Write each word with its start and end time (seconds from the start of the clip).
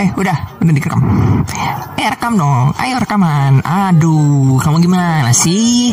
eh 0.00 0.08
udah 0.16 0.36
udah 0.64 0.72
direkam. 0.72 1.00
Eh 2.00 2.08
rekam 2.08 2.40
dong. 2.40 2.72
Ayo 2.80 2.96
rekaman. 2.96 3.60
Aduh 3.60 4.56
kamu 4.64 4.80
gimana 4.80 5.28
sih? 5.36 5.92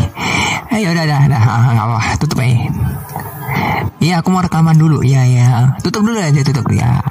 Ayo 0.72 0.96
udah 0.96 1.04
udah 1.04 1.20
udah. 1.28 1.42
Ah, 1.44 1.68
nggak 1.76 1.88
apa 1.92 2.00
tutup 2.24 2.40
aja 2.40 2.56
Iya 4.00 4.24
aku 4.24 4.32
mau 4.32 4.40
rekaman 4.40 4.80
dulu. 4.80 5.04
Iya 5.04 5.28
ya 5.28 5.48
Tutup 5.84 6.08
dulu 6.08 6.16
aja 6.16 6.40
tutup. 6.48 6.64
Ya 6.72 7.04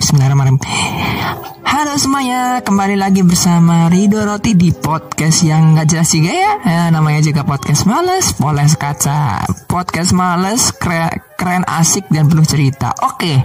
Bismillahirrahmanirrahim 0.00 1.44
Halo 1.76 1.92
semuanya 2.00 2.64
Kembali 2.64 2.96
lagi 2.96 3.20
bersama 3.20 3.92
Rido 3.92 4.24
Roti 4.24 4.56
Di 4.56 4.72
podcast 4.72 5.44
yang 5.44 5.76
gak 5.76 5.92
jelas 5.92 6.08
juga 6.08 6.32
ya, 6.32 6.52
ya 6.64 6.82
Namanya 6.88 7.20
juga 7.20 7.44
podcast 7.44 7.84
males 7.84 8.32
Poles 8.32 8.80
kaca. 8.80 9.44
Podcast 9.68 10.16
males 10.16 10.72
keren, 10.80 11.20
keren 11.36 11.68
asik 11.68 12.08
dan 12.08 12.32
penuh 12.32 12.48
cerita. 12.48 12.96
Oke 13.04 13.44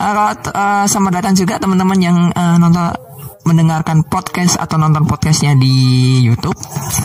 kalau, 0.00 0.32
eh, 0.32 0.84
Selamat 0.88 1.20
datang 1.20 1.36
juga 1.36 1.60
teman-teman 1.60 1.98
yang 2.00 2.16
eh, 2.32 2.56
nonton 2.56 2.88
mendengarkan 3.44 4.00
podcast 4.08 4.56
atau 4.56 4.80
nonton 4.80 5.04
podcastnya 5.04 5.52
di 5.52 6.24
YouTube. 6.24 6.56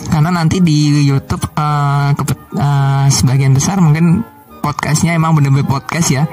Karena 0.08 0.32
nanti 0.32 0.64
di 0.64 1.04
YouTube 1.04 1.44
kepet- 2.16 2.56
eh, 2.56 3.06
sebagian 3.12 3.52
besar 3.52 3.84
mungkin 3.84 4.24
podcastnya 4.58 5.14
emang 5.14 5.34
bener-bener 5.34 5.66
podcast 5.66 6.08
ya. 6.10 6.24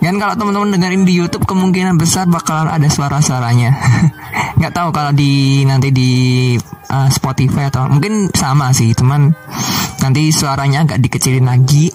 Dan 0.00 0.16
kalau 0.22 0.38
teman-teman 0.38 0.74
dengerin 0.78 1.04
di 1.04 1.14
YouTube 1.18 1.44
kemungkinan 1.44 1.98
besar 1.98 2.30
bakalan 2.30 2.70
ada 2.70 2.88
suara-suaranya. 2.88 3.70
Nggak 4.58 4.72
tahu 4.72 4.88
kalau 4.94 5.12
di 5.12 5.62
nanti 5.68 5.92
di 5.92 6.10
eh, 6.66 7.08
Spotify 7.12 7.68
atau 7.68 7.90
mungkin 7.90 8.30
sama 8.32 8.72
sih 8.72 8.94
teman 8.96 9.34
nanti 10.00 10.30
suaranya 10.32 10.86
agak 10.86 11.02
dikecilin 11.02 11.46
lagi. 11.46 11.92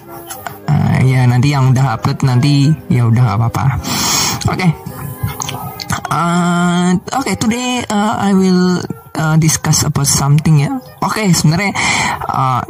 Eh, 0.67 0.97
ya 1.09 1.25
nanti 1.25 1.51
yang 1.51 1.73
udah 1.73 1.97
upload 1.97 2.21
nanti 2.23 2.69
ya 2.91 3.07
udah 3.07 3.21
nggak 3.23 3.37
apa-apa. 3.39 3.65
Oke. 4.51 4.67
Uh, 6.11 6.99
Oke, 7.15 7.39
today 7.39 7.83
uh, 7.87 8.19
I 8.19 8.35
will 8.35 8.83
uh, 9.15 9.35
discuss 9.39 9.87
about 9.87 10.07
something 10.07 10.59
ya. 10.59 10.75
Oke, 11.03 11.31
sebenarnya 11.31 11.71
uh, 12.27 12.61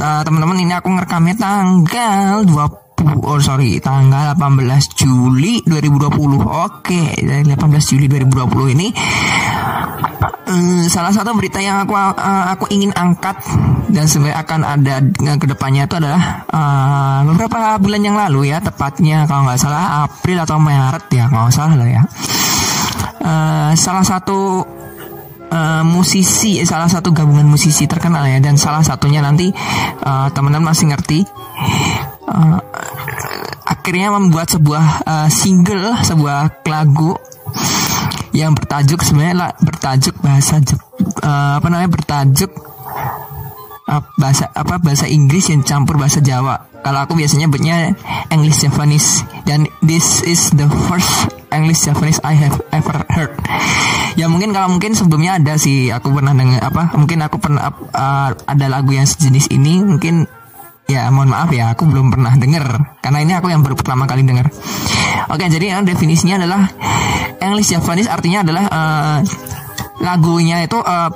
uh, 0.00 0.22
teman-teman 0.24 0.58
ini 0.64 0.72
aku 0.74 0.88
ngerekamnya 0.90 1.36
tanggal 1.36 2.42
20 2.42 3.28
oh 3.28 3.40
sorry 3.40 3.80
tanggal 3.80 4.34
18 4.34 4.66
Juli 4.96 5.60
2020. 5.68 6.40
Oke, 6.40 7.16
dari 7.20 7.44
18 7.44 7.90
Juli 7.92 8.06
2020 8.08 8.74
ini 8.76 8.88
eh, 10.50 10.82
salah 10.90 11.12
satu 11.14 11.32
berita 11.36 11.60
yang 11.62 11.84
aku 11.84 11.94
uh, 11.94 12.12
aku 12.52 12.68
ingin 12.72 12.92
angkat 12.96 13.40
dan 13.88 14.04
sebenarnya 14.08 14.42
akan 14.42 14.60
ada 14.64 14.94
uh, 15.00 15.36
ke 15.38 15.46
depannya 15.48 15.86
itu 15.86 15.96
adalah 15.96 16.44
uh, 16.50 17.20
beberapa 17.28 17.78
bulan 17.78 18.02
yang 18.02 18.16
lalu 18.18 18.52
ya 18.52 18.58
tepatnya 18.60 19.24
kalau 19.24 19.48
nggak 19.48 19.60
salah 19.60 20.04
April 20.04 20.42
atau 20.42 20.58
Maret 20.58 21.04
ya 21.12 21.24
nggak 21.30 21.52
salah 21.54 21.76
lah 21.78 21.88
ya 21.88 22.02
Eh, 23.20 23.72
salah 23.76 24.00
satu 24.00 24.64
eh, 25.50 25.82
musisi 25.84 26.62
salah 26.62 26.88
satu 26.88 27.10
gabungan 27.10 27.46
musisi 27.46 27.84
terkenal 27.90 28.24
ya 28.30 28.38
dan 28.38 28.56
salah 28.56 28.80
satunya 28.86 29.20
nanti 29.20 29.50
eh, 30.02 30.28
teman-teman 30.32 30.72
masih 30.72 30.94
ngerti 30.94 31.26
Eh, 32.30 32.58
akhirnya 33.66 34.14
membuat 34.14 34.54
sebuah 34.54 34.84
eh, 35.02 35.28
single 35.34 35.98
sebuah 36.06 36.62
lagu 36.70 37.18
yang 38.30 38.54
bertajuk 38.54 39.02
sebenarnya 39.02 39.50
bertajuk 39.58 40.14
bahasa 40.22 40.62
eh, 40.62 41.52
apa 41.58 41.66
namanya 41.66 41.90
bertajuk 41.90 42.50
uh, 43.90 44.02
bahasa 44.14 44.46
apa 44.54 44.78
bahasa 44.78 45.10
Inggris 45.10 45.50
yang 45.50 45.66
campur 45.66 45.98
bahasa 45.98 46.22
Jawa. 46.22 46.70
Kalau 46.80 47.02
aku 47.02 47.18
biasanya 47.18 47.50
nyebutnya 47.50 47.98
English 48.30 48.62
Japanese 48.62 49.26
dan 49.44 49.66
this 49.82 50.22
is 50.22 50.54
the 50.54 50.70
first 50.86 51.34
English 51.50 51.82
Japanese 51.82 52.22
I 52.22 52.38
have 52.38 52.62
ever 52.70 53.02
heard. 53.10 53.34
Ya 54.18 54.26
mungkin 54.26 54.50
kalau 54.50 54.72
mungkin 54.72 54.94
sebelumnya 54.94 55.38
ada 55.38 55.54
sih 55.60 55.90
aku 55.94 56.10
pernah 56.10 56.34
dengar 56.34 56.62
apa 56.66 56.94
mungkin 56.98 57.22
aku 57.22 57.36
pernah 57.38 57.70
uh, 57.70 58.30
ada 58.34 58.66
lagu 58.66 58.90
yang 58.90 59.06
sejenis 59.06 59.50
ini 59.54 59.82
mungkin 59.86 60.26
ya 60.90 61.06
mohon 61.14 61.30
maaf 61.30 61.54
ya 61.54 61.70
aku 61.70 61.86
belum 61.86 62.10
pernah 62.10 62.34
denger 62.34 62.98
karena 62.98 63.18
ini 63.22 63.32
aku 63.38 63.46
yang 63.54 63.62
baru 63.62 63.78
pertama 63.78 64.10
kali 64.10 64.26
denger. 64.26 64.50
Oke 65.30 65.46
jadi 65.46 65.78
yang 65.78 65.86
definisinya 65.86 66.42
adalah 66.42 66.66
English 67.38 67.70
Japanese 67.70 68.10
artinya 68.10 68.42
adalah 68.42 68.64
uh, 68.66 69.18
lagunya 70.02 70.64
itu 70.64 70.80
uh, 70.80 71.10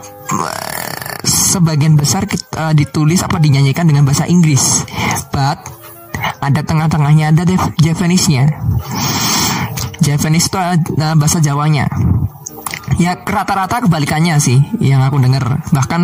sebagian 1.25 1.97
besar 1.97 2.29
kita, 2.29 2.77
ditulis 2.77 3.25
apa 3.25 3.41
dinyanyikan 3.41 3.89
dengan 3.89 4.05
bahasa 4.05 4.29
Inggris, 4.29 4.85
but 5.33 5.57
ada 6.45 6.61
tengah-tengahnya 6.61 7.33
ada 7.33 7.43
Japanese-nya. 7.81 8.61
Japanese 10.05 10.53
itu 10.53 10.59
uh, 10.61 11.17
bahasa 11.17 11.41
Jawanya. 11.41 11.89
Ya 13.01 13.19
rata-rata 13.19 13.83
kebalikannya 13.85 14.39
sih 14.39 14.59
yang 14.79 15.03
aku 15.03 15.19
dengar. 15.19 15.43
Bahkan 15.75 16.03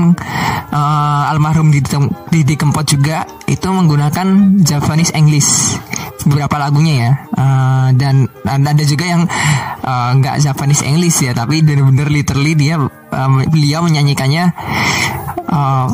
uh, 0.75 1.31
almarhum 1.31 1.71
Didi, 1.71 2.55
Kempot 2.59 2.87
juga 2.87 3.25
itu 3.47 3.69
menggunakan 3.71 4.59
Japanese 4.63 5.15
English 5.15 5.79
beberapa 6.27 6.59
lagunya 6.59 6.95
ya. 6.95 7.13
Uh, 7.35 7.89
dan 7.95 8.27
ada 8.45 8.83
juga 8.83 9.07
yang 9.07 9.23
uh, 9.87 10.11
nggak 10.19 10.43
Japanese 10.43 10.83
English 10.83 11.23
ya, 11.23 11.33
tapi 11.33 11.63
bener-bener 11.63 12.11
literally 12.11 12.59
dia 12.59 12.77
uh, 12.83 13.29
beliau 13.47 13.87
menyanyikannya 13.87 14.51
uh, 15.51 15.87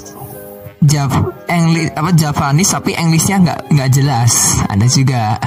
Jav 0.86 1.10
English 1.48 1.90
apa 1.96 2.10
Japanese 2.12 2.70
tapi 2.70 2.92
Englishnya 2.94 3.42
nggak 3.42 3.60
nggak 3.72 3.90
jelas 3.90 4.60
ada 4.68 4.86
juga 4.86 5.40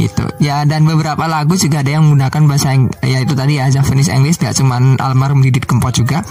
gitu. 0.00 0.24
Ya 0.40 0.64
dan 0.64 0.88
beberapa 0.88 1.28
lagu 1.28 1.52
juga 1.60 1.84
ada 1.84 2.00
yang 2.00 2.08
menggunakan 2.08 2.42
bahasa 2.48 2.72
ya 3.04 3.20
itu 3.20 3.36
tadi 3.36 3.60
ya 3.60 3.68
Japanese 3.68 4.08
English 4.08 4.40
nggak 4.40 4.56
cuman 4.56 4.96
almarhum 4.96 5.44
Didit 5.44 5.68
Kempot 5.68 5.92
juga. 5.92 6.24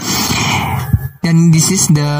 Dan 1.20 1.52
this 1.52 1.68
is 1.70 1.86
the 1.92 2.10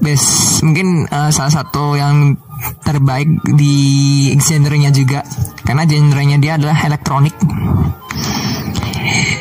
best 0.00 0.58
mungkin 0.64 1.04
uh, 1.12 1.28
salah 1.28 1.52
satu 1.52 1.94
yang 1.94 2.34
terbaik 2.82 3.28
di 3.54 4.32
genrenya 4.40 4.90
juga. 4.90 5.22
Karena 5.62 5.84
genrenya 5.84 6.40
dia 6.40 6.56
adalah 6.56 6.76
elektronik. 6.88 7.36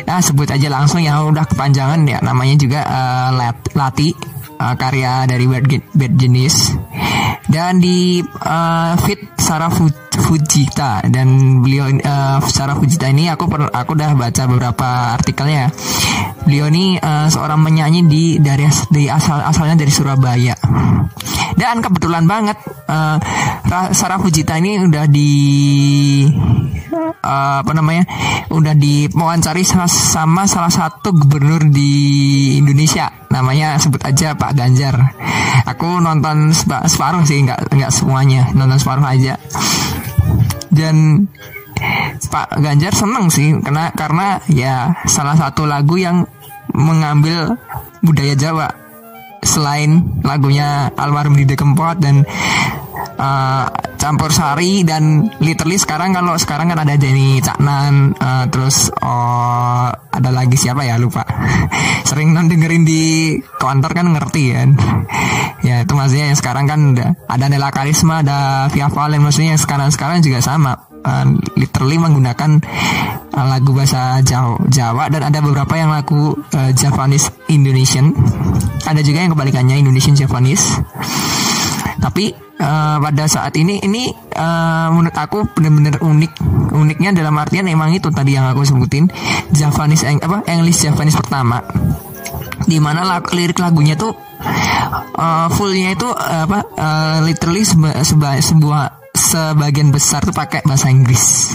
Nah 0.03 0.19
sebut 0.19 0.51
aja 0.51 0.67
langsung 0.67 0.99
ya 0.99 1.23
udah 1.23 1.47
kepanjangan 1.47 2.03
ya 2.05 2.19
namanya 2.19 2.59
juga 2.59 2.83
uh, 2.83 3.29
Lat- 3.33 3.71
Lati 3.73 4.11
uh, 4.59 4.75
karya 4.75 5.25
dari 5.25 5.47
Bad, 5.47 5.65
Bad 5.95 6.13
Genius 6.19 6.75
dan 7.47 7.79
di 7.79 8.23
uh, 8.23 8.93
fit 9.03 9.35
Sarah 9.35 9.71
Fu- 9.71 9.91
Fujita. 10.13 11.03
Dan 11.07 11.59
beliau 11.59 11.89
uh, 11.89 12.39
Sarah 12.47 12.77
Fujita 12.77 13.09
ini 13.09 13.27
aku 13.27 13.49
per, 13.49 13.67
aku 13.69 13.95
udah 13.97 14.15
baca 14.15 14.43
beberapa 14.47 14.87
artikelnya. 15.17 15.71
Beliau 16.43 16.67
ini 16.71 16.99
uh, 16.99 17.27
seorang 17.31 17.63
penyanyi 17.63 18.03
di 18.07 18.23
dari 18.39 18.67
dari 18.91 19.07
asal 19.07 19.39
asalnya 19.43 19.79
dari 19.79 19.91
Surabaya. 19.91 20.55
Dan 21.53 21.85
kebetulan 21.85 22.25
banget 22.25 22.57
uh, 22.87 23.17
Ra- 23.67 23.91
Sarah 23.95 24.19
Fujita 24.19 24.59
ini 24.59 24.79
udah 24.83 25.05
di 25.07 25.31
uh, 27.23 27.57
apa 27.63 27.71
namanya 27.73 28.03
udah 28.51 28.75
diwawancari 28.75 29.63
sama, 29.65 29.87
sama 29.87 30.43
salah 30.45 30.71
satu 30.71 31.15
gubernur 31.15 31.67
di 31.67 31.91
Indonesia. 32.59 33.09
Namanya 33.33 33.81
sebut 33.81 34.03
aja 34.05 34.37
Pak 34.37 34.53
Ganjar. 34.53 34.95
Aku 35.65 35.99
nonton 36.03 36.53
sepa- 36.53 36.85
separuh 36.85 37.25
sih 37.25 37.41
nggak 37.41 37.73
nggak 37.73 37.91
semuanya. 37.91 38.51
Nonton 38.53 38.77
separuh 38.77 39.07
aja. 39.07 39.39
Dan 40.69 41.27
Pak 42.29 42.61
Ganjar 42.61 42.93
seneng 42.93 43.29
sih 43.29 43.53
karena 43.61 43.89
karena 43.93 44.41
ya 44.49 44.93
salah 45.05 45.37
satu 45.37 45.65
lagu 45.69 45.97
yang 45.97 46.25
mengambil 46.73 47.57
budaya 48.01 48.33
Jawa. 48.37 48.67
Selain 49.43 49.99
lagunya 50.23 50.87
almarhum 50.95 51.35
Didi 51.35 51.59
Kempot 51.59 51.99
dan 51.99 52.23
uh, 53.23 53.65
campur 53.95 54.35
sari 54.35 54.83
dan 54.83 55.31
literally 55.39 55.79
sekarang 55.79 56.11
kalau 56.11 56.35
sekarang 56.35 56.67
kan 56.67 56.83
ada 56.83 56.99
Jenny 56.99 57.39
Caknan 57.39 58.11
uh, 58.19 58.45
terus 58.51 58.91
oh, 58.99 59.87
ada 59.89 60.29
lagi 60.29 60.59
siapa 60.59 60.83
ya? 60.83 60.99
Lupa. 60.99 61.23
Sering 62.09 62.35
non 62.35 62.51
dengerin 62.51 62.83
di 62.83 63.39
kantor 63.39 63.91
kan 63.95 64.07
ngerti 64.11 64.43
kan? 64.51 64.69
Ya 65.63 65.79
itu 65.79 65.95
maksudnya 65.95 66.27
yang 66.27 66.35
sekarang 66.35 66.67
kan 66.67 66.91
ada, 67.31 67.45
Nela 67.47 67.71
Karisma 67.71 68.19
ada 68.19 68.67
Via 68.67 68.91
Valen 68.91 69.23
maksudnya 69.23 69.55
yang 69.55 69.61
sekarang 69.63 69.95
sekarang 69.95 70.19
juga 70.19 70.43
sama. 70.43 70.75
Uh, 71.07 71.39
literally 71.55 71.95
menggunakan 71.95 72.59
uh, 73.31 73.47
lagu 73.47 73.71
bahasa 73.71 74.19
Jawa, 74.27 74.59
Jawa 74.67 75.07
dan 75.07 75.23
ada 75.23 75.39
beberapa 75.39 75.71
yang 75.79 75.95
lagu 75.95 76.35
uh, 76.35 76.71
Javanese 76.75 77.31
Indonesian. 77.47 78.11
Ada 78.83 78.99
juga 79.07 79.23
yang 79.23 79.31
kebalikannya 79.31 79.79
Indonesian 79.79 80.19
Javanese 80.19 80.83
tapi 82.03 82.35
uh, 82.63 82.97
pada 83.03 83.27
saat 83.27 83.51
ini 83.59 83.83
ini 83.83 84.07
uh, 84.39 84.87
menurut 84.95 85.13
aku 85.13 85.43
benar-benar 85.51 85.99
unik. 85.99 86.31
Uniknya 86.73 87.11
dalam 87.13 87.35
artian 87.37 87.67
emang 87.67 87.91
itu 87.93 88.09
tadi 88.09 88.33
yang 88.33 88.49
aku 88.49 88.63
sebutin 88.63 89.11
Javanese 89.51 90.07
Eng- 90.07 90.23
apa 90.23 90.47
English 90.47 90.87
Javanese 90.87 91.19
pertama. 91.19 91.59
Di 92.63 92.79
mana 92.79 93.03
lag, 93.03 93.27
lirik 93.35 93.59
lagunya 93.59 93.99
tuh 93.99 94.15
uh, 95.19 95.47
fullnya 95.51 95.93
itu 95.93 96.07
uh, 96.07 96.47
apa 96.47 96.59
uh, 96.79 97.17
literally 97.27 97.67
seba, 97.67 97.99
seba, 98.01 98.39
sebuah 98.39 99.03
sebagian 99.13 99.93
besar 99.93 100.25
tuh 100.25 100.33
pakai 100.33 100.65
bahasa 100.65 100.89
Inggris 100.89 101.53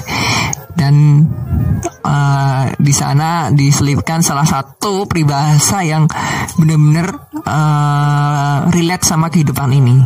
dan 0.79 1.27
uh, 2.07 2.71
di 2.79 2.95
sana 2.95 3.51
diselipkan 3.51 4.23
salah 4.23 4.47
satu 4.47 5.11
peribahasa 5.11 5.83
yang 5.83 6.07
benar-benar 6.55 7.35
uh, 7.43 8.71
relate 8.71 9.03
sama 9.03 9.27
kehidupan 9.27 9.75
ini. 9.75 9.99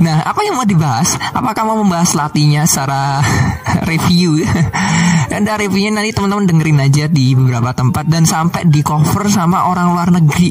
Nah, 0.00 0.24
apa 0.24 0.40
yang 0.40 0.56
mau 0.56 0.64
dibahas? 0.64 1.20
Apakah 1.36 1.62
mau 1.68 1.76
membahas 1.84 2.16
latihnya 2.16 2.64
secara 2.64 3.20
review? 3.90 4.40
dan 5.30 5.44
reviewnya 5.44 6.00
nanti 6.00 6.16
teman-teman 6.16 6.48
dengerin 6.48 6.80
aja 6.80 7.04
di 7.06 7.36
beberapa 7.36 7.76
tempat 7.76 8.08
dan 8.08 8.24
sampai 8.24 8.64
di 8.64 8.80
cover 8.80 9.28
sama 9.28 9.68
orang 9.68 9.92
luar 9.92 10.08
negeri. 10.16 10.50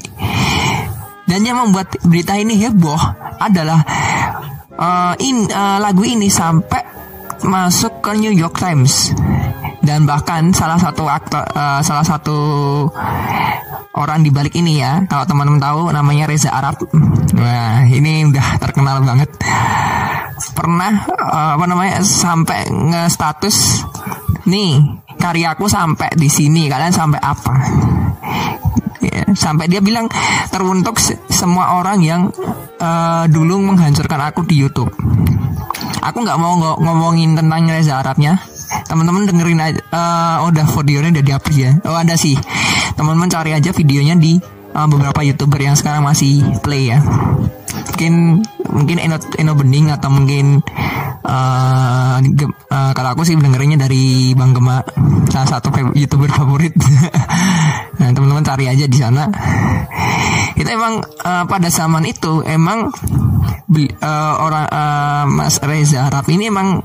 Dan 1.23 1.41
yang 1.41 1.57
membuat 1.65 1.97
berita 2.05 2.37
ini 2.37 2.61
heboh 2.61 2.99
adalah 3.41 3.81
uh, 4.77 5.13
in, 5.17 5.49
uh, 5.49 5.79
lagu 5.81 6.03
ini 6.05 6.29
sampai 6.29 7.02
masuk 7.43 7.99
ke 7.99 8.11
New 8.17 8.31
York 8.31 8.57
Times. 8.57 9.11
Dan 9.83 10.07
bahkan 10.07 10.55
salah 10.55 10.79
satu 10.79 11.11
aktor 11.11 11.43
uh, 11.43 11.83
salah 11.83 12.07
satu 12.07 12.37
orang 13.99 14.23
di 14.23 14.31
balik 14.31 14.55
ini 14.55 14.79
ya 14.79 15.03
kalau 15.05 15.27
teman-teman 15.27 15.59
tahu 15.59 15.91
namanya 15.91 16.25
Reza 16.31 16.55
Arab. 16.55 16.79
Nah 17.35 17.83
ini 17.91 18.23
udah 18.31 18.63
terkenal 18.63 19.03
banget. 19.03 19.29
Pernah 20.55 21.03
uh, 21.07 21.51
apa 21.59 21.65
namanya 21.67 21.99
sampai 21.99 22.71
nge-status 22.71 23.83
nih 24.47 24.79
karyaku 25.19 25.67
sampai 25.67 26.15
di 26.15 26.31
sini 26.31 26.71
kalian 26.71 26.95
sampai 26.95 27.19
apa? 27.19 27.53
Ya, 29.03 29.27
sampai 29.35 29.67
dia 29.67 29.83
bilang 29.83 30.07
teruntuk 30.47 30.95
semua 31.27 31.75
orang 31.75 31.99
yang 31.99 32.31
uh, 32.79 33.27
dulu 33.27 33.59
menghancurkan 33.67 34.31
aku 34.31 34.47
di 34.47 34.63
YouTube 34.63 34.95
aku 36.03 36.17
nggak 36.27 36.39
mau 36.39 36.59
ngomongin 36.75 37.39
tentang 37.39 37.63
Reza 37.71 38.03
Arabnya. 38.03 38.35
Teman-teman 38.89 39.23
dengerin 39.29 39.61
aja 39.63 39.79
uh, 39.93 40.35
udah 40.49 40.65
videonya 40.67 41.09
udah 41.15 41.23
dihapus 41.23 41.55
ya. 41.55 41.71
Oh 41.87 41.95
ada 41.95 42.19
sih. 42.19 42.35
Teman-teman 42.99 43.31
cari 43.31 43.55
aja 43.55 43.71
videonya 43.71 44.19
di 44.19 44.35
uh, 44.75 44.87
beberapa 44.91 45.23
youtuber 45.23 45.63
yang 45.63 45.79
sekarang 45.79 46.03
masih 46.03 46.43
play 46.59 46.91
ya. 46.91 46.99
Mungkin 47.93 48.43
mungkin 48.73 48.97
Eno, 48.99 49.17
Eno 49.39 49.53
Bening 49.55 49.93
atau 49.93 50.09
mungkin 50.11 50.59
uh, 51.23 52.17
uh, 52.19 52.91
kalau 52.91 53.09
aku 53.15 53.23
sih 53.23 53.39
dengerinnya 53.39 53.87
dari 53.87 54.35
Bang 54.35 54.51
Gema 54.51 54.83
salah 55.31 55.49
satu 55.57 55.71
youtuber 55.95 56.27
favorit. 56.29 56.75
Nah 57.93 58.09
teman-teman 58.09 58.43
cari 58.43 58.65
aja 58.67 58.89
di 58.89 58.97
sana 58.99 59.29
itu 60.53 60.69
emang 60.69 61.01
uh, 61.01 61.43
pada 61.49 61.67
zaman 61.69 62.05
itu 62.05 62.45
emang 62.45 62.93
uh, 63.73 64.33
orang 64.41 64.65
uh, 64.69 65.25
Mas 65.29 65.57
Reza 65.63 66.05
Harap 66.05 66.29
ini 66.29 66.49
emang 66.49 66.81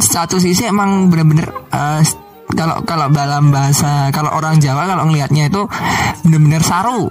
satu 0.00 0.40
sisi 0.40 0.64
emang 0.64 1.12
bener-bener 1.12 1.52
uh, 1.70 2.00
kalau 2.54 2.82
kalau 2.82 3.06
dalam 3.10 3.54
bahasa 3.54 4.10
kalau 4.14 4.34
orang 4.34 4.58
Jawa 4.58 4.86
kalau 4.86 5.08
ngelihatnya 5.08 5.50
itu 5.50 5.62
benar-benar 6.26 6.62
saru. 6.62 7.10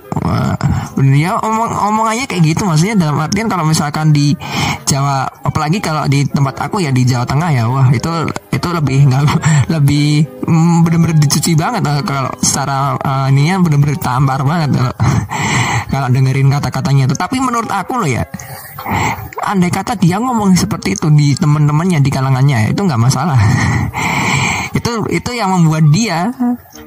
Bener 0.95 1.15
ya 1.15 1.31
omong 1.39 1.71
omongannya 1.71 2.25
kayak 2.27 2.43
gitu 2.43 2.67
maksudnya 2.67 2.95
dalam 3.07 3.17
artian 3.19 3.47
kalau 3.47 3.63
misalkan 3.63 4.11
di 4.11 4.35
Jawa 4.83 5.25
apalagi 5.45 5.79
kalau 5.79 6.05
di 6.05 6.27
tempat 6.27 6.69
aku 6.69 6.83
ya 6.83 6.91
di 6.91 7.07
Jawa 7.07 7.23
Tengah 7.23 7.49
ya 7.53 7.63
wah 7.69 7.87
itu 7.93 8.09
itu 8.51 8.67
lebih 8.67 9.07
nggak 9.07 9.23
lebih 9.75 10.27
mm, 10.43 10.75
benar-benar 10.83 11.17
dicuci 11.17 11.55
banget 11.55 11.81
kalau 12.03 12.31
secara 12.43 12.97
uh, 12.99 13.31
ininya 13.31 13.63
benar-benar 13.63 13.97
tampar 14.01 14.43
banget 14.43 14.69
kalau 14.75 14.93
kalau 15.93 16.07
dengerin 16.13 16.51
kata-katanya 16.51 17.03
itu. 17.09 17.15
Tapi 17.17 17.37
menurut 17.41 17.71
aku 17.71 18.01
loh 18.01 18.09
ya 18.09 18.23
andai 19.49 19.71
kata 19.71 19.95
dia 19.95 20.19
ngomong 20.19 20.53
seperti 20.53 20.93
itu 20.93 21.07
di 21.09 21.33
teman-temannya 21.33 22.03
di 22.03 22.11
kalangannya 22.11 22.69
itu 22.69 22.81
nggak 22.83 23.01
masalah 23.01 23.39
itu 24.73 24.91
itu 25.09 25.31
yang 25.33 25.49
membuat 25.53 25.85
dia 25.89 26.29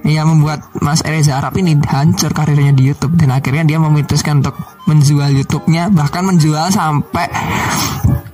yang 0.07 0.27
membuat 0.31 0.63
Mas 0.79 1.03
Reza 1.03 1.39
Arab 1.39 1.55
ini 1.59 1.79
hancur 1.83 2.31
karirnya 2.35 2.75
di 2.75 2.91
YouTube. 2.91 3.19
Dan 3.19 3.35
akhirnya 3.35 3.65
dia 3.67 3.79
memutuskan 3.79 4.43
untuk 4.43 4.57
menjual 4.87 5.31
YouTube-nya 5.31 5.91
bahkan 5.91 6.27
menjual 6.27 6.71
sampai 6.71 7.27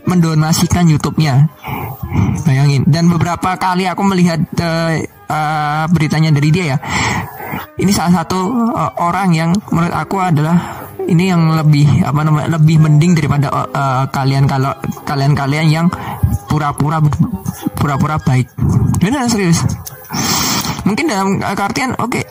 mendonasikan 0.08 0.88
YouTube-nya. 0.88 1.48
Bayangin. 2.44 2.82
Dan 2.88 3.12
beberapa 3.12 3.56
kali 3.60 3.84
aku 3.84 4.02
melihat 4.04 4.40
uh, 4.60 4.96
uh, 5.28 5.84
beritanya 5.92 6.32
dari 6.32 6.48
dia 6.48 6.76
ya. 6.76 6.78
Ini 7.78 7.90
salah 7.94 8.24
satu 8.24 8.38
uh, 8.72 8.92
orang 9.00 9.28
yang 9.36 9.50
menurut 9.70 9.94
aku 9.94 10.16
adalah 10.18 10.88
ini 11.08 11.32
yang 11.32 11.56
lebih 11.56 12.04
apa 12.04 12.20
namanya 12.20 12.60
lebih 12.60 12.76
mending 12.84 13.16
daripada 13.16 13.48
uh, 13.48 14.04
kalian 14.12 14.44
kalau 14.44 14.76
kalian 15.08 15.32
kalian 15.32 15.66
yang 15.72 15.86
pura-pura 16.48 17.00
pura-pura 17.80 18.20
baik 18.20 18.52
benar 18.98 19.30
serius. 19.30 19.62
Mungkin 20.86 21.04
dalam 21.10 21.40
artian 21.42 21.94
oke 21.98 22.18
okay, 22.18 22.24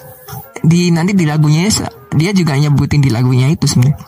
di 0.66 0.90
nanti 0.92 1.14
di 1.14 1.26
lagunya 1.28 1.70
dia 2.18 2.32
juga 2.34 2.58
nyebutin 2.58 3.02
di 3.04 3.12
lagunya 3.14 3.52
itu 3.52 3.70
sebenarnya. 3.70 4.00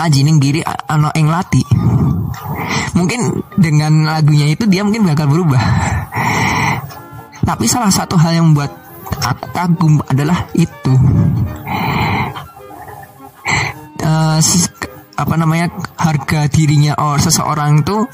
Ajining 0.00 0.38
diri 0.42 0.60
ano 0.64 1.10
eng 1.14 1.28
lati. 1.30 1.62
Mungkin 2.96 3.44
dengan 3.60 4.08
lagunya 4.08 4.50
itu 4.50 4.64
dia 4.66 4.82
mungkin 4.82 5.04
bakal 5.04 5.28
berubah. 5.30 5.62
Tapi 7.46 7.64
salah 7.70 7.92
satu 7.92 8.18
hal 8.18 8.42
yang 8.42 8.50
membuat 8.50 8.74
aku 9.22 9.46
kagum 9.54 10.02
adalah 10.10 10.50
itu. 10.56 10.94
Uh, 14.06 14.38
apa 15.16 15.34
namanya 15.34 15.72
harga 15.96 16.46
dirinya 16.52 16.92
oh 17.00 17.16
seseorang 17.16 17.80
itu 17.80 18.04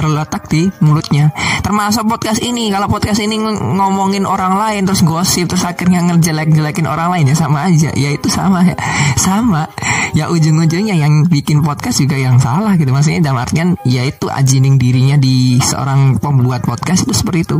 terletak 0.00 0.48
di 0.48 0.72
mulutnya. 0.80 1.28
Termasuk 1.60 2.08
podcast 2.08 2.40
ini. 2.40 2.72
Kalau 2.72 2.88
podcast 2.88 3.20
ini 3.20 3.36
ngomongin 3.76 4.24
orang 4.24 4.56
lain 4.56 4.88
terus 4.88 5.04
gosip 5.04 5.52
terus 5.52 5.68
akhirnya 5.68 6.00
ngejelek-jelekin 6.08 6.88
orang 6.88 7.12
lain 7.12 7.28
ya 7.28 7.36
sama 7.36 7.68
aja. 7.68 7.92
Ya 7.92 8.10
itu 8.16 8.32
sama. 8.32 8.64
Ya 8.64 8.76
sama. 9.20 9.68
Ya 10.16 10.32
ujung-ujungnya 10.32 10.96
yang 10.96 11.28
bikin 11.28 11.60
podcast 11.60 12.00
juga 12.00 12.16
yang 12.16 12.40
salah 12.40 12.80
gitu. 12.80 12.88
Maksudnya 12.90 13.20
dalam 13.20 13.44
artian 13.44 13.76
ya 13.84 14.08
itu 14.08 14.32
ajining 14.32 14.80
dirinya 14.80 15.20
di 15.20 15.60
seorang 15.60 16.16
pembuat 16.16 16.64
podcast 16.64 17.04
itu 17.04 17.12
seperti 17.12 17.44
itu 17.44 17.58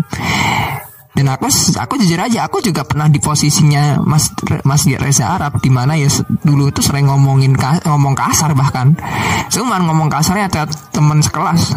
dan 1.10 1.26
aku 1.26 1.50
aku 1.74 1.98
jujur 1.98 2.22
aja 2.22 2.46
aku 2.46 2.62
juga 2.62 2.86
pernah 2.86 3.10
di 3.10 3.18
posisinya 3.18 3.98
Mas 4.06 4.30
Mas 4.62 4.86
Reza 4.86 5.34
Arab 5.34 5.58
di 5.58 5.66
mana 5.66 5.98
ya 5.98 6.06
dulu 6.46 6.70
itu 6.70 6.80
sering 6.86 7.10
ngomongin 7.10 7.58
ngomong 7.58 8.14
kasar 8.14 8.54
bahkan. 8.54 8.94
Cuman 9.50 9.90
ngomong 9.90 10.06
kasarnya 10.06 10.46
ada 10.46 10.70
teman 10.94 11.18
sekelas. 11.18 11.74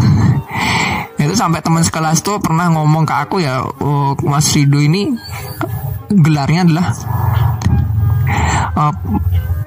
Itu 1.18 1.34
sampai 1.34 1.66
teman 1.66 1.82
sekelas 1.82 2.22
tuh 2.22 2.38
pernah 2.38 2.70
ngomong 2.72 3.10
ke 3.10 3.16
aku 3.16 3.42
ya 3.42 3.66
oh, 3.66 4.13
Mas 4.22 4.54
Rido 4.54 4.78
ini 4.78 5.18
gelarnya 6.13 6.70
adalah 6.70 6.88
uh, 8.78 8.94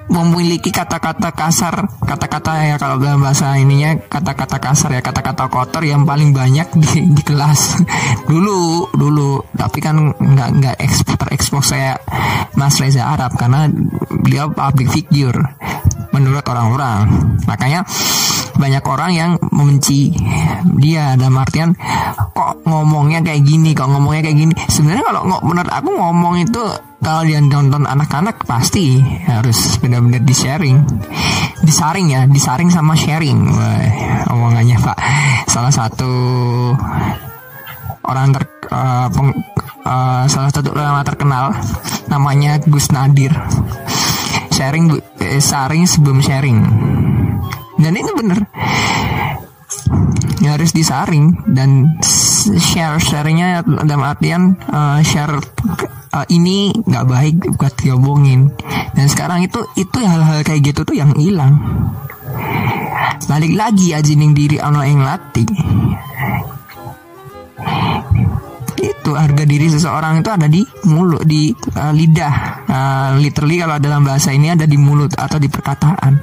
memiliki 0.07 0.71
kata-kata 0.71 1.35
kasar, 1.35 1.83
kata-kata 1.99 2.51
ya 2.63 2.75
kalau 2.79 2.95
dalam 2.99 3.19
bahasa 3.19 3.59
ininya 3.59 3.99
kata-kata 4.07 4.57
kasar 4.57 4.95
ya 4.95 5.01
kata-kata 5.03 5.51
kotor 5.51 5.83
yang 5.83 6.07
paling 6.07 6.31
banyak 6.31 6.67
di, 6.79 7.11
di 7.11 7.23
kelas. 7.23 7.83
Dulu 8.31 8.91
dulu. 8.95 9.43
Tapi 9.55 9.79
kan 9.83 10.15
nggak 10.15 10.49
nggak 10.59 10.75
terekspos 11.17 11.75
saya 11.75 11.95
Mas 12.55 12.79
Reza 12.79 13.07
Arab 13.07 13.35
karena 13.35 13.67
beliau 14.23 14.51
public 14.51 14.91
figure 14.91 15.39
menurut 16.15 16.43
orang-orang. 16.47 17.07
Makanya 17.47 17.83
banyak 18.57 18.83
orang 18.83 19.11
yang 19.13 19.31
membenci 19.53 20.11
dia 20.81 21.13
dalam 21.13 21.37
artian 21.37 21.77
kok 22.33 22.65
ngomongnya 22.65 23.21
kayak 23.21 23.45
gini 23.45 23.71
kok 23.77 23.87
ngomongnya 23.87 24.25
kayak 24.25 24.37
gini. 24.37 24.53
Sebenarnya 24.67 25.03
kalau 25.05 25.21
menurut 25.45 25.71
aku 25.71 25.89
ngomong 25.93 26.35
itu 26.41 26.63
kalau 26.97 27.21
dia 27.23 27.39
nonton 27.39 27.85
anak-anak 27.85 28.43
pasti 28.43 28.99
harus 29.29 29.77
benar-benar 29.77 30.25
di 30.25 30.35
sharing 30.35 30.77
disaring 31.61 32.07
ya 32.11 32.25
disaring 32.25 32.73
sama 32.73 32.97
sharing. 32.97 33.37
Wah, 33.53 33.85
omongannya 34.33 34.77
pak. 34.81 34.97
Salah 35.47 35.71
satu 35.71 36.11
orang 38.07 38.33
ter 38.33 38.43
uh, 38.73 39.07
peng, 39.13 39.31
uh, 39.85 40.23
salah 40.25 40.49
satu 40.49 40.73
orang 40.73 41.05
terkenal 41.05 41.53
namanya 42.09 42.57
Gus 42.65 42.89
Nadir. 42.89 43.31
Sharing 44.57 44.89
eh, 45.21 45.37
sharing 45.37 45.85
sebelum 45.85 46.17
sharing 46.17 46.57
dan 47.77 47.93
itu 47.93 48.11
bener. 48.13 48.39
Ya 50.41 50.57
harus 50.57 50.73
disaring. 50.73 51.45
Dan 51.49 51.97
share 52.43 53.01
sharenya 53.01 53.61
dalam 53.65 54.03
artian 54.05 54.57
uh, 54.69 55.01
share 55.01 55.37
uh, 56.13 56.25
ini 56.29 56.73
nggak 56.73 57.05
baik 57.07 57.35
buat 57.57 57.73
diomongin. 57.77 58.53
Dan 58.93 59.05
sekarang 59.09 59.45
itu 59.45 59.61
itu 59.77 59.97
hal-hal 60.01 60.41
kayak 60.41 60.73
gitu 60.73 60.81
tuh 60.85 60.95
yang 60.97 61.13
hilang. 61.17 61.57
Balik 63.27 63.53
lagi 63.57 63.91
ajining 63.91 64.31
diri 64.37 64.57
ono 64.61 64.81
yang 64.85 65.03
latih 65.03 65.47
itu 68.77 69.11
harga 69.17 69.43
diri 69.43 69.67
seseorang 69.67 70.21
itu 70.21 70.29
ada 70.29 70.47
di 70.47 70.61
mulut 70.87 71.25
di 71.25 71.51
uh, 71.53 71.93
lidah. 71.93 72.35
Uh, 72.69 73.09
literally 73.19 73.57
kalau 73.57 73.77
dalam 73.81 74.05
bahasa 74.05 74.31
ini 74.31 74.53
ada 74.53 74.69
di 74.69 74.77
mulut 74.77 75.13
atau 75.17 75.41
di 75.41 75.49
perkataan. 75.49 76.13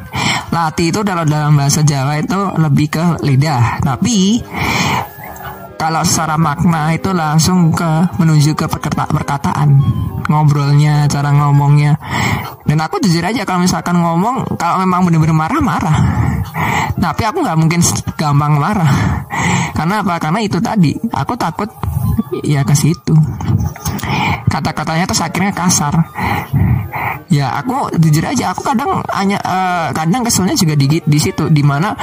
Lati 0.54 0.94
itu 0.94 1.02
dalam 1.02 1.26
dalam 1.26 1.58
bahasa 1.58 1.82
Jawa 1.82 2.22
itu 2.22 2.40
lebih 2.62 2.86
ke 2.94 3.04
lidah. 3.26 3.82
Tapi 3.82 4.38
kalau 5.74 6.00
secara 6.06 6.40
makna 6.40 6.94
itu 6.94 7.10
langsung 7.12 7.74
ke 7.74 8.16
menuju 8.16 8.56
ke 8.56 8.70
perkata, 8.70 9.04
perkataan. 9.10 9.76
Ngobrolnya 10.30 11.10
cara 11.10 11.34
ngomongnya. 11.34 11.98
Dan 12.64 12.80
aku 12.80 12.96
jujur 13.04 13.20
aja 13.20 13.44
kalau 13.44 13.60
misalkan 13.60 14.00
ngomong 14.00 14.56
kalau 14.56 14.80
memang 14.80 15.04
bener-bener 15.04 15.36
marah 15.36 15.60
marah. 15.60 15.98
Tapi 16.96 17.22
aku 17.26 17.44
nggak 17.44 17.58
mungkin 17.58 17.84
gampang 18.16 18.56
marah. 18.56 18.92
Karena 19.76 20.00
apa? 20.00 20.16
Karena 20.16 20.40
itu 20.40 20.56
tadi. 20.62 20.96
Aku 21.12 21.36
takut 21.36 21.68
ya 22.42 22.62
ke 22.66 22.74
situ. 22.76 23.14
Kata-katanya 24.50 25.04
terus 25.08 25.22
akhirnya 25.24 25.52
kasar. 25.54 25.94
Ya 27.32 27.50
aku 27.58 27.90
jujur 27.98 28.22
aja 28.22 28.54
aku 28.54 28.62
kadang 28.62 29.02
hanya 29.10 29.40
uh, 29.42 29.88
kadang 29.90 30.22
keselnya 30.22 30.54
juga 30.54 30.78
di 30.78 31.02
di 31.02 31.18
situ 31.18 31.50
di 31.50 31.62
mana 31.66 31.96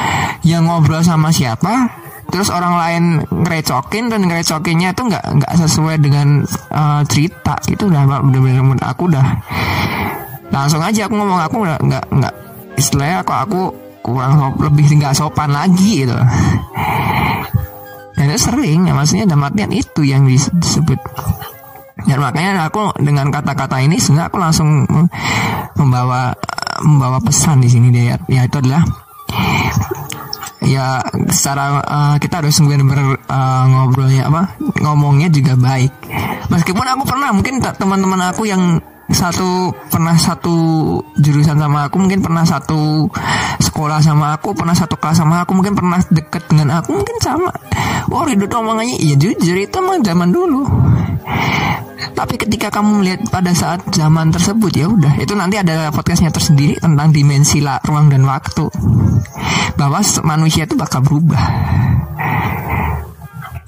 yang 0.43 0.67
ngobrol 0.67 1.00
sama 1.05 1.31
siapa 1.31 1.88
terus 2.31 2.48
orang 2.48 2.75
lain 2.79 3.03
ngerecokin 3.27 4.08
dan 4.08 4.24
ngerecokinnya 4.24 4.96
itu 4.96 5.03
nggak 5.03 5.25
nggak 5.39 5.51
sesuai 5.67 5.96
dengan 6.00 6.43
uh, 6.72 7.01
cerita. 7.08 7.55
Itu 7.67 7.88
udah 7.88 8.08
bener-bener 8.24 8.79
aku 8.84 9.08
udah 9.08 9.25
langsung 10.51 10.84
aja 10.84 11.08
aku 11.08 11.15
ngomong 11.15 11.39
aku 11.39 11.58
nggak 11.63 12.05
nggak 12.12 12.36
istilahnya 12.75 13.24
aku 13.24 13.31
aku 13.31 13.62
kurang 14.01 14.58
lebih 14.60 15.00
nggak 15.00 15.15
sopan 15.15 15.53
lagi 15.53 16.03
gitu 16.03 16.17
itu 18.31 18.47
sering. 18.47 18.88
Ya 18.88 18.93
maksudnya 18.95 19.27
dalam 19.27 19.45
artian 19.47 19.71
itu 19.75 20.01
yang 20.07 20.25
disebut. 20.25 21.00
Dan 22.01 22.17
makanya 22.17 22.65
aku 22.65 22.95
dengan 22.97 23.29
kata-kata 23.29 23.77
ini 23.83 24.01
sebenarnya 24.01 24.27
aku 24.33 24.38
langsung 24.41 24.69
membawa 25.77 26.33
membawa 26.81 27.21
pesan 27.21 27.61
di 27.61 27.69
sini 27.69 27.93
deh 27.93 28.09
ya 28.25 28.41
itu 28.41 28.57
adalah 28.57 28.81
ya 30.65 30.97
secara 31.29 31.77
uh, 31.83 32.15
kita 32.17 32.41
harus 32.41 32.57
benar-benar 32.57 33.21
uh, 33.29 33.63
ngobrolnya 33.69 34.25
apa 34.31 34.57
ngomongnya 34.81 35.29
juga 35.29 35.53
baik. 35.53 35.93
Meskipun 36.50 36.85
aku 36.88 37.03
pernah 37.05 37.29
mungkin 37.31 37.61
teman-teman 37.61 38.33
aku 38.33 38.50
yang 38.50 38.81
satu 39.12 39.72
pernah 39.91 40.15
satu 40.15 40.56
jurusan 41.20 41.60
sama 41.60 41.88
aku 41.88 41.96
mungkin 42.00 42.24
pernah 42.24 42.48
satu 42.48 43.08
sekolah 43.60 44.00
sama 44.00 44.36
aku 44.36 44.56
pernah 44.56 44.74
satu 44.74 44.96
kelas 44.96 45.20
sama 45.20 45.44
aku 45.44 45.51
mungkin 45.56 45.75
pernah 45.75 46.00
deket 46.10 46.48
dengan 46.48 46.82
aku 46.82 46.96
mungkin 46.96 47.18
sama. 47.20 47.51
Oh 48.12 48.24
Ridho 48.25 48.48
omongannya 48.50 48.98
iya 49.00 49.15
jujur 49.15 49.56
itu 49.56 49.75
emang 49.77 50.03
zaman 50.03 50.32
dulu. 50.32 50.63
Tapi 52.12 52.36
ketika 52.38 52.74
kamu 52.74 53.01
melihat 53.01 53.22
pada 53.30 53.53
saat 53.53 53.82
zaman 53.94 54.34
tersebut 54.34 54.74
ya 54.74 54.89
udah 54.89 55.22
itu 55.22 55.34
nanti 55.38 55.58
ada 55.62 55.89
podcastnya 55.94 56.34
tersendiri 56.34 56.77
tentang 56.82 57.13
dimensi 57.13 57.62
lah, 57.62 57.77
ruang 57.86 58.10
dan 58.10 58.25
waktu. 58.25 58.68
Bahwa 59.77 60.01
manusia 60.25 60.65
itu 60.65 60.75
bakal 60.77 61.01
berubah. 61.06 61.41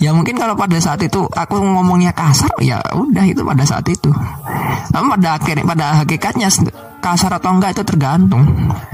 Ya 0.03 0.11
mungkin 0.11 0.35
kalau 0.35 0.51
pada 0.59 0.75
saat 0.83 0.99
itu 0.99 1.23
aku 1.31 1.63
ngomongnya 1.63 2.11
kasar 2.11 2.51
ya 2.59 2.83
udah 2.91 3.23
itu 3.23 3.39
pada 3.39 3.63
saat 3.63 3.87
itu 3.87 4.11
tapi 4.91 5.05
pada 5.17 5.29
akhirnya 5.37 5.65
pada 5.65 5.85
hakikatnya 6.03 6.47
kasar 7.03 7.31
atau 7.35 7.51
enggak 7.51 7.75
itu 7.75 7.83
tergantung. 7.83 8.43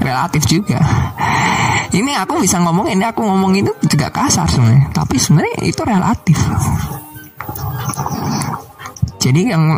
Relatif 0.02 0.44
juga. 0.50 0.82
Ini 1.90 2.18
aku 2.22 2.42
bisa 2.42 2.62
ngomong 2.62 2.90
ini 2.90 3.06
aku 3.06 3.22
ngomong 3.26 3.54
itu 3.58 3.72
juga 3.86 4.10
kasar 4.10 4.50
sebenarnya. 4.50 4.90
Tapi 4.94 5.16
sebenarnya 5.18 5.58
itu 5.66 5.82
relatif. 5.86 6.38
Jadi 9.20 9.42
yang 9.52 9.78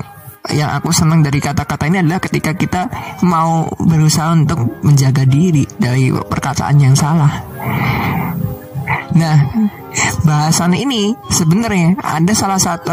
yang 0.51 0.74
aku 0.74 0.89
senang 0.91 1.22
dari 1.22 1.38
kata-kata 1.38 1.88
ini 1.88 2.01
adalah 2.01 2.20
ketika 2.20 2.51
kita 2.58 2.81
mau 3.24 3.70
berusaha 3.77 4.34
untuk 4.34 4.81
menjaga 4.81 5.24
diri 5.24 5.63
dari 5.77 6.12
perkataan 6.12 6.75
yang 6.81 6.96
salah. 6.98 7.46
Nah, 9.12 9.38
bahasan 10.24 10.74
ini 10.75 11.13
sebenarnya 11.29 12.00
ada 12.00 12.31
salah 12.31 12.60
satu 12.60 12.91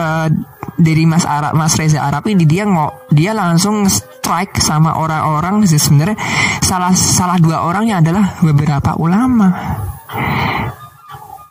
dari 0.79 1.05
Mas 1.05 1.27
Arab 1.27 1.59
Mas 1.59 1.75
Reza 1.75 2.07
Arab 2.07 2.25
ini 2.31 2.47
dia 2.47 2.63
nggak 2.63 3.11
dia 3.11 3.35
langsung 3.35 3.85
strike 3.91 4.63
sama 4.63 4.95
orang-orang 4.95 5.67
sebenarnya 5.67 6.15
salah 6.63 6.95
salah 6.95 7.37
dua 7.43 7.67
orangnya 7.67 7.99
adalah 7.99 8.39
beberapa 8.39 8.95
ulama. 8.97 9.51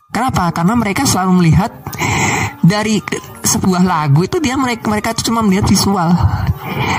Kenapa? 0.08 0.50
Karena 0.50 0.74
mereka 0.74 1.06
selalu 1.06 1.44
melihat 1.44 1.70
dari 2.64 3.04
sebuah 3.48 3.84
lagu 3.86 4.26
itu 4.26 4.42
dia 4.42 4.58
mereka 4.58 4.90
mereka 4.90 5.14
itu 5.14 5.30
cuma 5.30 5.46
melihat 5.46 5.70
visual. 5.70 6.10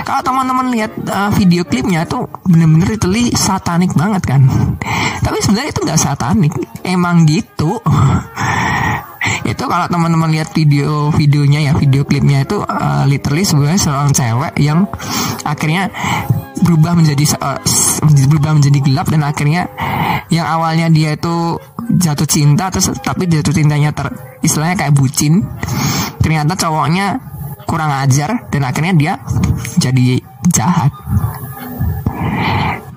Kalau 0.07 0.23
teman-teman 0.25 0.73
lihat 0.73 0.93
uh, 1.11 1.29
video 1.35 1.67
klipnya 1.67 2.09
itu 2.09 2.25
bener-bener 2.47 2.97
itu 2.97 3.09
satanik 3.37 3.93
banget 3.93 4.23
kan. 4.25 4.47
Tapi 5.21 5.39
sebenarnya 5.45 5.71
itu 5.75 5.81
nggak 5.85 6.01
satanik, 6.01 6.53
emang 6.87 7.29
gitu. 7.29 7.77
itu 9.49 9.65
kalau 9.65 9.87
teman-teman 9.89 10.29
lihat 10.29 10.53
video 10.53 11.09
videonya 11.09 11.71
ya 11.71 11.73
video 11.73 12.05
klipnya 12.05 12.45
itu 12.45 12.61
uh, 12.61 13.09
literally 13.09 13.49
sebenarnya 13.49 13.81
seorang 13.81 14.13
cewek 14.13 14.55
yang 14.61 14.85
akhirnya 15.49 15.89
berubah 16.61 16.93
menjadi 16.99 17.25
uh, 17.41 17.57
berubah 18.29 18.61
menjadi 18.61 18.79
gelap 18.85 19.09
dan 19.09 19.25
akhirnya 19.25 19.73
yang 20.29 20.45
awalnya 20.45 20.93
dia 20.93 21.17
itu 21.17 21.57
jatuh 21.89 22.29
cinta 22.29 22.69
terus 22.69 22.93
tapi 23.01 23.25
jatuh 23.25 23.55
cintanya 23.57 23.97
ter 23.97 24.13
istilahnya 24.45 24.77
kayak 24.77 24.95
bucin. 24.95 25.45
Ternyata 26.21 26.59
cowoknya 26.59 27.19
kurang 27.65 27.93
ajar 27.93 28.49
dan 28.53 28.63
akhirnya 28.65 28.95
dia 28.97 29.13
jadi 29.81 30.21
jahat. 30.53 30.93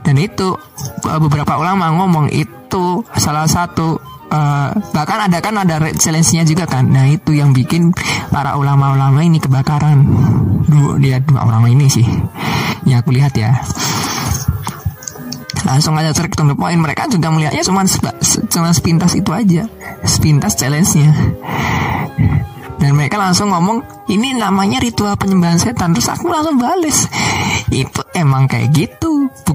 Dan 0.01 0.15
itu 0.17 0.57
eh, 1.07 1.19
beberapa 1.21 1.55
ulama 1.55 1.93
ngomong 1.95 2.27
itu 2.33 3.05
salah 3.15 3.47
satu 3.47 4.10
uh, 4.31 4.71
bahkan 4.95 5.27
ada 5.27 5.37
kan 5.43 5.53
ada 5.59 5.77
challenge-nya 5.93 6.47
juga 6.47 6.65
kan. 6.65 6.87
Nah 6.87 7.11
itu 7.11 7.35
yang 7.35 7.51
bikin 7.51 7.91
para 8.31 8.55
ulama-ulama 8.55 9.19
ini 9.21 9.37
kebakaran. 9.37 10.07
Dua 10.71 10.95
dia 10.97 11.19
dua 11.19 11.43
orang 11.43 11.67
ini 11.75 11.91
sih 11.91 12.07
yang 12.87 13.03
aku 13.03 13.11
lihat 13.11 13.35
ya. 13.35 13.51
Langsung 15.61 15.93
aja 15.93 16.09
straight 16.15 16.33
to 16.33 16.41
the 16.47 16.55
mereka 16.57 17.05
juga 17.05 17.29
melihatnya 17.29 17.61
cuma 17.61 17.85
cuma 18.49 18.69
sepintas 18.71 19.13
itu 19.13 19.29
aja. 19.35 19.67
Sepintas 20.07 20.55
challenge-nya. 20.57 21.11
Dan 22.81 22.97
mereka 22.97 23.21
langsung 23.21 23.53
ngomong 23.53 23.85
ini 24.09 24.33
namanya 24.33 24.81
ritual 24.81 25.13
penyembahan 25.13 25.61
setan. 25.61 25.93
Terus 25.93 26.09
aku 26.09 26.33
langsung 26.33 26.57
bales 26.57 27.05
itu 27.69 28.01
emang 28.17 28.49
kayak 28.49 28.73
gitu 28.73 29.10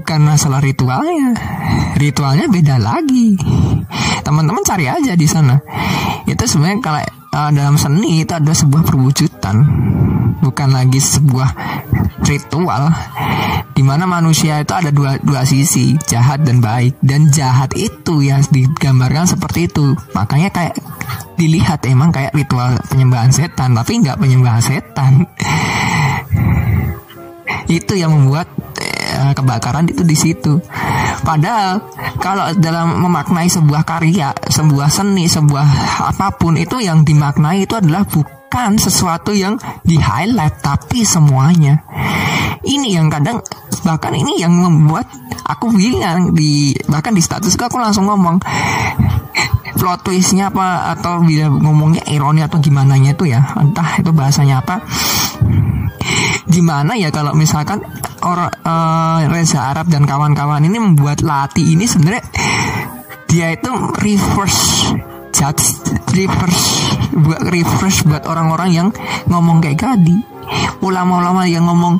bukan 0.07 0.23
masalah 0.23 0.63
ritualnya. 0.63 1.35
Ritualnya 1.99 2.47
beda 2.47 2.79
lagi. 2.79 3.35
Teman-teman 4.23 4.63
cari 4.63 4.87
aja 4.87 5.19
di 5.19 5.27
sana. 5.27 5.59
Itu 6.23 6.47
sebenarnya 6.47 6.79
kalau 6.79 7.03
uh, 7.35 7.51
dalam 7.51 7.75
seni 7.75 8.23
itu 8.23 8.31
ada 8.31 8.55
sebuah 8.55 8.87
perwujudan. 8.87 9.67
Bukan 10.39 10.69
lagi 10.71 11.03
sebuah 11.03 11.51
ritual. 12.23 12.87
Di 13.75 13.83
mana 13.83 14.07
manusia 14.07 14.63
itu 14.63 14.71
ada 14.71 14.95
dua 14.95 15.19
dua 15.19 15.43
sisi 15.43 15.99
jahat 16.07 16.47
dan 16.47 16.63
baik. 16.63 16.95
Dan 17.03 17.27
jahat 17.27 17.75
itu 17.75 18.23
yang 18.23 18.39
digambarkan 18.47 19.27
seperti 19.27 19.67
itu. 19.67 19.91
Makanya 20.15 20.55
kayak 20.55 20.79
dilihat 21.35 21.83
emang 21.83 22.15
kayak 22.15 22.31
ritual 22.31 22.79
penyembahan 22.87 23.35
setan 23.35 23.75
tapi 23.75 23.99
nggak 23.99 24.23
penyembahan 24.23 24.63
setan. 24.63 25.27
Itu 27.67 27.99
yang 27.99 28.15
membuat 28.15 28.47
eh, 29.17 29.33
kebakaran 29.33 29.89
itu 29.89 30.05
di 30.05 30.13
situ. 30.13 30.61
Padahal 31.25 31.81
kalau 32.21 32.53
dalam 32.55 33.01
memaknai 33.01 33.49
sebuah 33.49 33.81
karya 33.81 34.31
sebuah 34.47 34.87
seni 34.93 35.25
sebuah 35.25 35.65
apa 36.13 36.37
pun 36.37 36.55
itu 36.55 36.77
yang 36.77 37.01
dimaknai 37.01 37.65
itu 37.65 37.73
adalah 37.73 38.05
bukan 38.05 38.77
sesuatu 38.77 39.33
yang 39.33 39.57
di 39.81 39.97
highlight 39.97 40.61
tapi 40.61 41.01
semuanya. 41.01 41.81
Ini 42.61 43.01
yang 43.01 43.09
kadang 43.09 43.41
bahkan 43.81 44.13
ini 44.13 44.43
yang 44.43 44.53
membuat 44.53 45.07
aku 45.47 45.71
bingung 45.71 46.35
di 46.35 46.75
bahkan 46.91 47.15
di 47.15 47.23
statusku 47.23 47.63
aku 47.63 47.79
langsung 47.79 48.05
ngomong 48.05 48.43
plot 49.77 50.03
twistnya 50.03 50.49
apa 50.49 50.91
atau 50.97 51.21
bila 51.21 51.47
ngomongnya 51.53 52.03
ironi 52.09 52.41
atau 52.43 52.57
gimana 52.57 52.97
nya 52.97 53.13
itu 53.13 53.29
ya 53.29 53.45
entah 53.55 54.01
itu 54.01 54.09
bahasanya 54.11 54.59
apa 54.59 54.81
gimana 56.47 56.95
ya 56.95 57.11
kalau 57.11 57.35
misalkan 57.35 57.83
orang 58.23 58.51
uh, 58.63 59.19
Reza 59.27 59.67
Arab 59.71 59.91
dan 59.91 60.07
kawan-kawan 60.07 60.63
ini 60.63 60.79
membuat 60.79 61.21
Lati 61.21 61.75
ini 61.75 61.83
sebenarnya 61.83 62.23
dia 63.27 63.51
itu 63.51 63.71
reverse 63.99 64.95
judge 65.35 65.83
reverse 66.15 66.95
buat 67.13 67.41
reverse 67.51 68.07
buat 68.07 68.23
orang-orang 68.25 68.69
yang 68.71 68.87
ngomong 69.27 69.59
kayak 69.59 69.83
tadi 69.83 70.15
ulama-ulama 70.81 71.43
yang 71.45 71.67
ngomong 71.67 71.99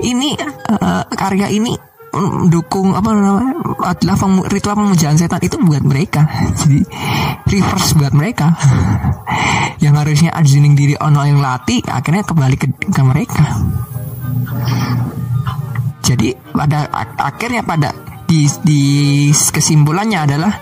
ini 0.00 0.34
uh, 0.72 1.04
karya 1.12 1.52
ini 1.52 1.76
mendukung 2.14 2.94
apa 2.94 3.10
namanya 3.10 4.14
pemu- 4.14 4.46
ritual 4.46 4.78
pemujaan 4.78 5.18
setan 5.18 5.42
itu 5.42 5.58
buat 5.58 5.82
mereka. 5.82 6.24
Jadi 6.62 6.80
reverse 7.50 7.98
buat 7.98 8.14
mereka. 8.14 8.54
Yang 9.84 9.94
harusnya 10.00 10.30
adjuning 10.32 10.72
diri 10.78 10.94
ono 10.96 11.26
yang 11.28 11.44
latih 11.44 11.84
akhirnya 11.84 12.24
kembali 12.24 12.56
ke, 12.56 12.66
ke 12.88 13.02
mereka. 13.04 13.44
Jadi 16.00 16.32
pada 16.54 16.88
ak- 16.88 17.20
akhirnya 17.20 17.60
pada 17.60 17.92
di, 18.24 18.48
di 18.64 18.82
kesimpulannya 19.34 20.18
adalah 20.24 20.52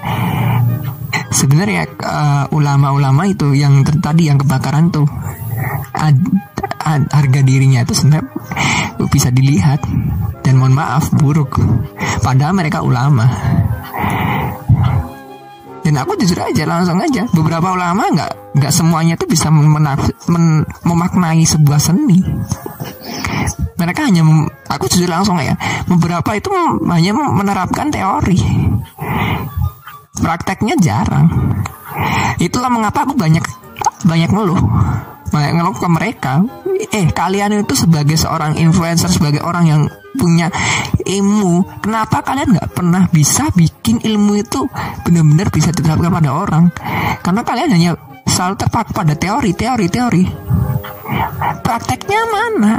sebenarnya 1.31 1.83
eh, 1.87 2.45
ulama-ulama 2.51 3.31
itu 3.31 3.55
yang 3.55 3.83
tadi 3.85 4.27
yang 4.27 4.43
kebakaran 4.43 4.91
tuh 4.91 5.07
ad- 5.95 6.35
ad- 6.83 7.11
harga 7.11 7.41
dirinya 7.47 7.87
itu 7.87 7.95
sebenarnya 7.95 8.27
bisa 9.13 9.29
dilihat. 9.29 9.85
Dan 10.41 10.57
mohon 10.59 10.75
maaf 10.75 11.13
buruk. 11.13 11.61
Padahal 12.25 12.57
mereka 12.57 12.81
ulama. 12.81 13.29
Dan 15.83 15.99
aku 15.99 16.17
jujur 16.17 16.39
aja 16.41 16.65
langsung 16.65 16.97
aja. 17.03 17.29
Beberapa 17.37 17.75
ulama 17.77 18.09
nggak 18.09 18.57
nggak 18.57 18.73
semuanya 18.73 19.15
tuh 19.21 19.29
bisa 19.29 19.51
menaf- 19.53 20.15
men- 20.31 20.65
memaknai 20.89 21.45
sebuah 21.45 21.77
seni. 21.77 22.23
Mereka 23.77 24.07
hanya 24.07 24.23
aku 24.71 24.87
jujur 24.87 25.11
langsung 25.11 25.43
ya 25.43 25.59
beberapa 25.91 26.39
itu 26.39 26.55
hanya 26.87 27.13
menerapkan 27.13 27.91
teori. 27.91 28.39
Prakteknya 30.23 30.79
jarang. 30.79 31.27
Itulah 32.39 32.71
mengapa 32.71 33.03
aku 33.03 33.19
banyak 33.19 33.43
banyak 34.07 34.31
ngeluh 34.31 34.63
ngeluh 35.33 35.77
ke 35.77 35.89
mereka. 35.89 36.45
Eh 36.93 37.09
kalian 37.11 37.65
itu 37.65 37.75
sebagai 37.75 38.21
seorang 38.21 38.59
influencer 38.61 39.09
sebagai 39.09 39.41
orang 39.41 39.65
yang 39.65 39.83
punya 40.13 40.53
ilmu 41.09 41.81
kenapa 41.81 42.21
kalian 42.21 42.53
nggak 42.53 42.71
pernah 42.77 43.09
bisa 43.09 43.49
bikin 43.57 44.05
ilmu 44.05 44.37
itu 44.37 44.69
benar-benar 45.09 45.49
bisa 45.49 45.73
diterapkan 45.73 46.13
pada 46.13 46.31
orang? 46.37 46.65
Karena 47.25 47.43
kalian 47.43 47.71
hanya 47.73 47.91
selalu 48.29 48.55
terpaku 48.61 48.91
pada 48.93 49.15
teori 49.17 49.51
teori 49.57 49.87
teori. 49.89 50.25
Prakteknya 51.65 52.21
mana? 52.29 52.75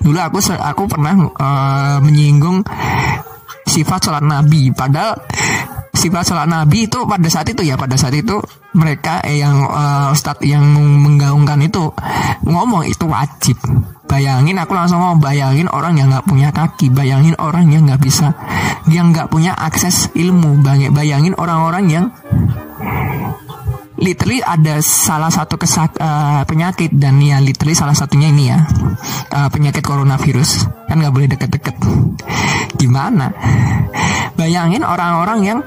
Dulu 0.00 0.18
aku 0.22 0.38
aku 0.54 0.82
pernah 0.86 1.14
eh, 1.18 1.98
menyinggung 2.04 2.62
sifat 3.66 4.08
sholat 4.08 4.24
nabi. 4.24 4.70
Padahal 4.72 5.18
sifat 6.06 6.22
sholat 6.22 6.46
nabi 6.46 6.86
itu 6.86 7.02
pada 7.02 7.26
saat 7.26 7.50
itu 7.50 7.66
ya 7.66 7.74
pada 7.74 7.98
saat 7.98 8.14
itu 8.14 8.38
mereka 8.78 9.18
eh, 9.26 9.42
yang 9.42 9.66
eh, 9.66 10.14
ustadz 10.14 10.46
yang 10.46 10.62
menggaungkan 11.02 11.58
itu 11.66 11.90
ngomong 12.46 12.86
itu 12.86 13.04
wajib. 13.10 13.58
Bayangin 14.06 14.54
aku 14.62 14.70
langsung 14.70 15.02
ngomong 15.02 15.18
bayangin 15.18 15.66
orang 15.66 15.98
yang 15.98 16.06
nggak 16.14 16.30
punya 16.30 16.54
kaki 16.54 16.94
bayangin 16.94 17.34
orang 17.42 17.66
yang 17.74 17.90
nggak 17.90 17.98
bisa 17.98 18.38
yang 18.86 19.10
nggak 19.10 19.26
punya 19.26 19.50
akses 19.58 20.14
ilmu 20.14 20.62
bayangin 20.94 21.34
orang-orang 21.34 21.84
yang 21.90 22.04
literally 24.00 24.40
ada 24.44 24.80
salah 24.84 25.32
satu 25.32 25.56
kesak 25.56 25.96
eh, 25.96 26.42
penyakit 26.44 26.92
dan 26.96 27.20
ya 27.20 27.40
literally 27.40 27.76
salah 27.76 27.96
satunya 27.96 28.32
ini 28.32 28.44
ya 28.52 28.58
eh, 29.32 29.48
penyakit 29.48 29.82
coronavirus. 29.84 30.68
Kan 30.86 31.02
nggak 31.02 31.14
boleh 31.14 31.28
deket-deket. 31.28 31.76
Gimana? 32.76 33.32
Bayangin 34.36 34.84
orang-orang 34.84 35.38
yang 35.44 35.58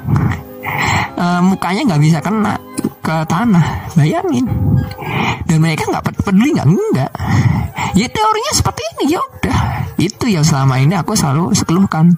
eh, 1.17 1.41
mukanya 1.41 1.93
nggak 1.93 2.01
bisa 2.01 2.19
kena 2.21 2.57
ke 3.01 3.15
tanah. 3.25 3.93
Bayangin. 3.97 4.45
Dan 5.49 5.57
mereka 5.65 5.89
nggak 5.89 6.03
ped- 6.05 6.21
peduli 6.23 6.53
nggak? 6.53 6.67
Enggak 6.69 7.11
ya 7.97 8.07
teorinya 8.07 8.53
seperti 8.53 8.81
ini. 8.95 9.03
Ya 9.17 9.19
udah. 9.21 9.59
Itu 9.99 10.25
yang 10.31 10.45
selama 10.45 10.79
ini 10.79 10.95
aku 10.95 11.17
selalu 11.17 11.51
sekeluhkan 11.57 12.15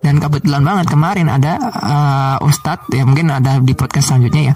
dan 0.00 0.16
kebetulan 0.16 0.64
banget 0.64 0.86
kemarin 0.88 1.28
ada 1.28 1.52
eh, 1.60 2.46
ustadz 2.46 2.88
ya 2.90 3.04
mungkin 3.04 3.28
ada 3.28 3.60
di 3.60 3.76
podcast 3.76 4.12
selanjutnya 4.12 4.52
ya 4.52 4.54